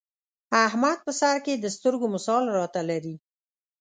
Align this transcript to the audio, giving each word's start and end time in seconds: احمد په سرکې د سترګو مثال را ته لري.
احمد 0.67 0.97
په 1.05 1.11
سرکې 1.19 1.53
د 1.57 1.65
سترګو 1.75 2.05
مثال 2.15 2.43
را 2.57 2.65
ته 2.73 2.81
لري. 2.89 3.15